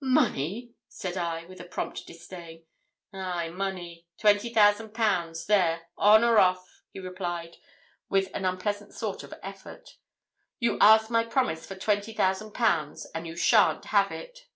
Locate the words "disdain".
2.06-2.64